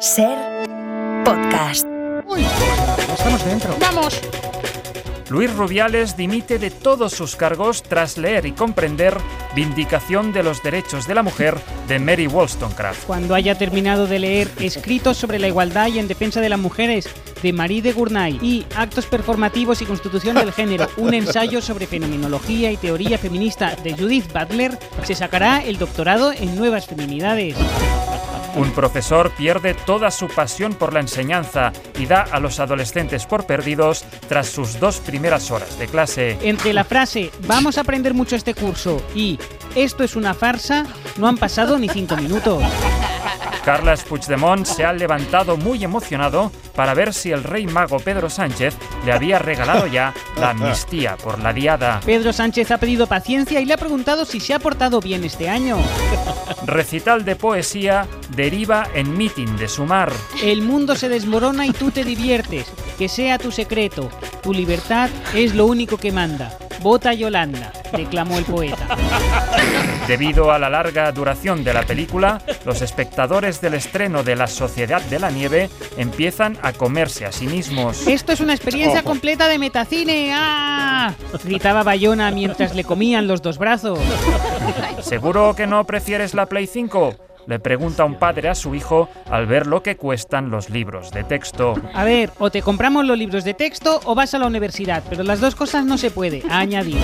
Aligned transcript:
Ser 0.00 0.36
podcast. 1.24 1.86
Uy, 2.26 2.42
estamos 3.16 3.42
dentro. 3.46 3.74
¡Vamos! 3.80 4.20
Luis 5.30 5.52
Rubiales 5.54 6.18
dimite 6.18 6.58
de 6.58 6.70
todos 6.70 7.12
sus 7.12 7.34
cargos 7.34 7.82
tras 7.82 8.18
leer 8.18 8.44
y 8.44 8.52
comprender 8.52 9.16
Vindicación 9.54 10.34
de 10.34 10.42
los 10.42 10.62
Derechos 10.62 11.06
de 11.06 11.14
la 11.14 11.22
Mujer 11.22 11.56
de 11.88 11.98
Mary 11.98 12.26
Wollstonecraft. 12.26 13.06
Cuando 13.06 13.34
haya 13.34 13.56
terminado 13.56 14.06
de 14.06 14.18
leer 14.18 14.50
Escritos 14.60 15.16
sobre 15.16 15.38
la 15.38 15.48
igualdad 15.48 15.88
y 15.88 15.98
en 15.98 16.08
defensa 16.08 16.42
de 16.42 16.50
las 16.50 16.60
mujeres 16.60 17.08
de 17.42 17.54
Marie 17.54 17.80
de 17.80 17.92
Gournay 17.92 18.38
y 18.42 18.66
Actos 18.76 19.06
performativos 19.06 19.80
y 19.80 19.86
constitución 19.86 20.36
del 20.36 20.52
género, 20.52 20.88
un 20.98 21.14
ensayo 21.14 21.62
sobre 21.62 21.86
fenomenología 21.86 22.70
y 22.70 22.76
teoría 22.76 23.16
feminista 23.16 23.74
de 23.82 23.94
Judith 23.94 24.30
Butler, 24.30 24.78
se 25.04 25.14
sacará 25.14 25.64
el 25.64 25.78
doctorado 25.78 26.32
en 26.32 26.54
nuevas 26.54 26.86
feminidades. 26.86 27.56
Un 28.56 28.70
profesor 28.70 29.30
pierde 29.32 29.74
toda 29.74 30.10
su 30.10 30.28
pasión 30.28 30.72
por 30.72 30.94
la 30.94 31.00
enseñanza 31.00 31.72
y 31.98 32.06
da 32.06 32.22
a 32.22 32.40
los 32.40 32.58
adolescentes 32.58 33.26
por 33.26 33.44
perdidos 33.44 34.04
tras 34.28 34.48
sus 34.48 34.80
dos 34.80 34.98
primeras 35.00 35.50
horas 35.50 35.78
de 35.78 35.86
clase. 35.86 36.38
Entre 36.40 36.72
la 36.72 36.84
frase 36.84 37.30
vamos 37.46 37.76
a 37.76 37.82
aprender 37.82 38.14
mucho 38.14 38.34
este 38.34 38.54
curso 38.54 39.02
y 39.14 39.38
esto 39.74 40.04
es 40.04 40.16
una 40.16 40.32
farsa, 40.32 40.86
no 41.18 41.28
han 41.28 41.36
pasado 41.36 41.78
ni 41.78 41.90
cinco 41.90 42.16
minutos. 42.16 42.64
Carles 43.66 44.04
Puigdemont 44.04 44.64
se 44.64 44.84
ha 44.84 44.92
levantado 44.92 45.56
muy 45.56 45.82
emocionado 45.82 46.52
para 46.76 46.94
ver 46.94 47.12
si 47.12 47.32
el 47.32 47.42
rey 47.42 47.66
mago 47.66 47.98
Pedro 47.98 48.30
Sánchez 48.30 48.76
le 49.04 49.10
había 49.10 49.40
regalado 49.40 49.88
ya 49.88 50.14
la 50.38 50.50
amnistía 50.50 51.16
por 51.16 51.40
la 51.40 51.52
diada. 51.52 51.98
Pedro 52.06 52.32
Sánchez 52.32 52.70
ha 52.70 52.78
pedido 52.78 53.08
paciencia 53.08 53.60
y 53.60 53.64
le 53.64 53.74
ha 53.74 53.76
preguntado 53.76 54.24
si 54.24 54.38
se 54.38 54.54
ha 54.54 54.60
portado 54.60 55.00
bien 55.00 55.24
este 55.24 55.48
año. 55.48 55.78
Recital 56.64 57.24
de 57.24 57.34
poesía 57.34 58.06
deriva 58.36 58.86
en 58.94 59.16
mitin 59.18 59.56
de 59.56 59.66
sumar. 59.66 60.12
El 60.44 60.62
mundo 60.62 60.94
se 60.94 61.08
desmorona 61.08 61.66
y 61.66 61.72
tú 61.72 61.90
te 61.90 62.04
diviertes. 62.04 62.68
Que 62.96 63.08
sea 63.08 63.36
tu 63.36 63.50
secreto. 63.50 64.08
Tu 64.44 64.54
libertad 64.54 65.10
es 65.34 65.56
lo 65.56 65.66
único 65.66 65.96
que 65.96 66.12
manda. 66.12 66.56
Vota 66.86 67.12
Yolanda, 67.12 67.72
declamó 67.96 68.38
el 68.38 68.44
poeta. 68.44 68.96
Debido 70.06 70.52
a 70.52 70.58
la 70.60 70.70
larga 70.70 71.10
duración 71.10 71.64
de 71.64 71.74
la 71.74 71.82
película, 71.82 72.40
los 72.64 72.80
espectadores 72.80 73.60
del 73.60 73.74
estreno 73.74 74.22
de 74.22 74.36
La 74.36 74.46
Sociedad 74.46 75.02
de 75.02 75.18
la 75.18 75.32
Nieve 75.32 75.68
empiezan 75.96 76.56
a 76.62 76.72
comerse 76.72 77.26
a 77.26 77.32
sí 77.32 77.48
mismos. 77.48 78.06
Esto 78.06 78.30
es 78.30 78.38
una 78.38 78.54
experiencia 78.54 79.02
completa 79.02 79.48
de 79.48 79.58
metacine. 79.58 80.30
¡Ah! 80.32 81.12
Gritaba 81.42 81.82
Bayona 81.82 82.30
mientras 82.30 82.76
le 82.76 82.84
comían 82.84 83.26
los 83.26 83.42
dos 83.42 83.58
brazos. 83.58 83.98
¿Seguro 85.02 85.56
que 85.56 85.66
no 85.66 85.82
prefieres 85.86 86.34
la 86.34 86.46
Play 86.46 86.68
5? 86.68 87.25
Le 87.46 87.58
pregunta 87.58 88.04
un 88.04 88.16
padre 88.16 88.48
a 88.48 88.54
su 88.54 88.74
hijo 88.74 89.08
al 89.30 89.46
ver 89.46 89.66
lo 89.66 89.82
que 89.82 89.96
cuestan 89.96 90.50
los 90.50 90.70
libros 90.70 91.10
de 91.12 91.24
texto. 91.24 91.74
A 91.94 92.04
ver, 92.04 92.30
o 92.38 92.50
te 92.50 92.62
compramos 92.62 93.04
los 93.04 93.16
libros 93.16 93.44
de 93.44 93.54
texto 93.54 94.00
o 94.04 94.14
vas 94.14 94.34
a 94.34 94.38
la 94.38 94.46
universidad, 94.46 95.02
pero 95.08 95.22
las 95.22 95.40
dos 95.40 95.54
cosas 95.54 95.84
no 95.84 95.96
se 95.98 96.10
puede, 96.10 96.42
ha 96.50 96.58
añadido. 96.58 97.00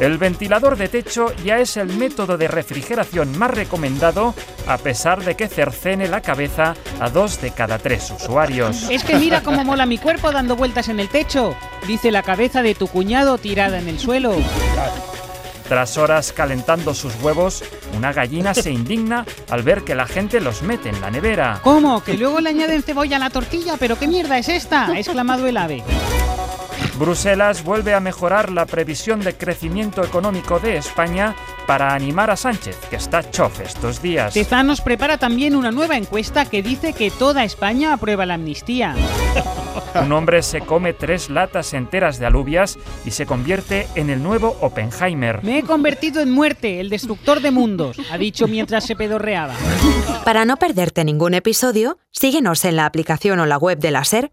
El 0.00 0.18
ventilador 0.18 0.76
de 0.76 0.88
techo 0.88 1.32
ya 1.44 1.60
es 1.60 1.76
el 1.76 1.86
método 1.96 2.36
de 2.36 2.48
refrigeración 2.48 3.38
más 3.38 3.52
recomendado 3.52 4.34
a 4.66 4.76
pesar 4.76 5.22
de 5.24 5.36
que 5.36 5.46
cercene 5.46 6.08
la 6.08 6.20
cabeza 6.20 6.74
a 7.00 7.10
dos 7.10 7.40
de 7.40 7.52
cada 7.52 7.78
tres 7.78 8.10
usuarios. 8.10 8.90
Es 8.90 9.04
que 9.04 9.16
mira 9.16 9.42
cómo 9.42 9.64
mola 9.64 9.86
mi 9.86 9.98
cuerpo 9.98 10.32
dando 10.32 10.56
vueltas 10.56 10.88
en 10.88 10.98
el 10.98 11.08
techo, 11.08 11.54
dice 11.86 12.10
la 12.10 12.22
cabeza 12.22 12.62
de 12.62 12.74
tu 12.74 12.88
cuñado 12.88 13.38
tirada 13.38 13.78
en 13.78 13.88
el 13.88 14.00
suelo. 14.00 14.34
Tras 15.68 15.96
horas 15.96 16.32
calentando 16.32 16.94
sus 16.94 17.14
huevos, 17.22 17.64
una 17.96 18.12
gallina 18.12 18.52
se 18.54 18.70
indigna 18.70 19.24
al 19.50 19.62
ver 19.62 19.82
que 19.82 19.94
la 19.94 20.06
gente 20.06 20.40
los 20.40 20.62
mete 20.62 20.90
en 20.90 21.00
la 21.00 21.10
nevera. 21.10 21.60
¿Cómo? 21.62 22.02
¿Que 22.04 22.14
luego 22.14 22.40
le 22.40 22.50
añaden 22.50 22.82
cebolla 22.82 23.16
a 23.16 23.20
la 23.20 23.30
tortilla? 23.30 23.76
¿Pero 23.78 23.98
qué 23.98 24.06
mierda 24.06 24.38
es 24.38 24.48
esta? 24.48 24.86
ha 24.86 24.98
exclamado 24.98 25.46
el 25.46 25.56
ave. 25.56 25.82
Bruselas 26.98 27.64
vuelve 27.64 27.94
a 27.94 28.00
mejorar 28.00 28.52
la 28.52 28.66
previsión 28.66 29.20
de 29.20 29.34
crecimiento 29.34 30.04
económico 30.04 30.60
de 30.60 30.76
España 30.76 31.34
para 31.66 31.94
animar 31.94 32.30
a 32.30 32.36
Sánchez, 32.36 32.76
que 32.88 32.96
está 32.96 33.28
chof 33.30 33.60
estos 33.60 34.00
días. 34.00 34.34
Tezanos 34.34 34.80
prepara 34.80 35.18
también 35.18 35.56
una 35.56 35.70
nueva 35.70 35.96
encuesta 35.96 36.44
que 36.44 36.62
dice 36.62 36.92
que 36.92 37.10
toda 37.10 37.44
España 37.44 37.92
aprueba 37.92 38.26
la 38.26 38.34
amnistía. 38.34 38.94
Un 40.00 40.12
hombre 40.12 40.42
se 40.42 40.60
come 40.60 40.92
tres 40.92 41.30
latas 41.30 41.72
enteras 41.72 42.18
de 42.18 42.26
alubias 42.26 42.78
y 43.04 43.12
se 43.12 43.26
convierte 43.26 43.86
en 43.94 44.10
el 44.10 44.22
nuevo 44.22 44.56
Oppenheimer. 44.60 45.42
Me 45.42 45.58
he 45.58 45.62
convertido 45.62 46.20
en 46.20 46.30
muerte, 46.30 46.80
el 46.80 46.90
destructor 46.90 47.40
de 47.40 47.50
mundos, 47.50 47.96
ha 48.10 48.18
dicho 48.18 48.48
mientras 48.48 48.84
se 48.84 48.96
pedorreaba. 48.96 49.54
Para 50.24 50.44
no 50.44 50.56
perderte 50.56 51.04
ningún 51.04 51.34
episodio, 51.34 51.98
síguenos 52.10 52.64
en 52.64 52.76
la 52.76 52.86
aplicación 52.86 53.38
o 53.40 53.46
la 53.46 53.56
web 53.56 53.78
de 53.78 53.90
la 53.90 54.04
SER, 54.04 54.32